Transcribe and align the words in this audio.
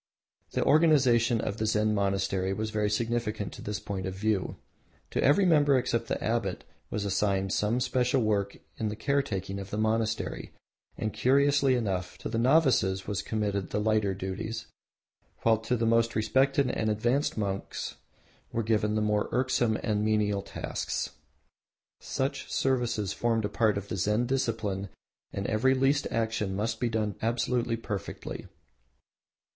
The 0.53 0.63
organisation 0.63 1.39
of 1.41 1.57
the 1.57 1.67
Zen 1.67 1.93
monastery 1.93 2.53
was 2.53 2.71
very 2.71 2.89
significant 2.89 3.55
of 3.59 3.65
this 3.65 3.79
point 3.79 4.07
of 4.07 4.15
view. 4.15 4.55
To 5.11 5.21
every 5.23 5.45
member, 5.45 5.77
except 5.77 6.07
the 6.07 6.23
abbot, 6.23 6.63
was 6.89 7.05
assigned 7.05 7.53
some 7.53 7.79
special 7.79 8.23
work 8.23 8.57
in 8.77 8.89
the 8.89 8.95
caretaking 8.95 9.59
of 9.59 9.69
the 9.69 9.77
monastery, 9.77 10.53
and 10.97 11.13
curiously 11.13 11.75
enough, 11.75 12.17
to 12.17 12.29
the 12.29 12.39
novices 12.39 13.05
was 13.05 13.21
committed 13.21 13.69
the 13.69 13.79
lighter 13.79 14.15
duties, 14.15 14.65
while 15.43 15.59
to 15.59 15.77
the 15.77 15.85
most 15.85 16.15
respected 16.15 16.71
and 16.71 16.89
advanced 16.89 17.37
monks 17.37 17.97
were 18.51 18.63
given 18.63 18.95
the 18.95 19.01
more 19.03 19.29
irksome 19.31 19.77
and 19.83 20.03
menial 20.03 20.41
tasks. 20.41 21.11
Such 21.99 22.51
services 22.51 23.13
formed 23.13 23.45
a 23.45 23.49
part 23.49 23.77
of 23.77 23.87
the 23.87 23.97
Zen 23.97 24.25
discipline 24.25 24.89
and 25.31 25.45
every 25.45 25.75
least 25.75 26.07
action 26.09 26.55
must 26.55 26.79
be 26.79 26.89
done 26.89 27.13
absolutely 27.21 27.77
perfectly. 27.77 28.47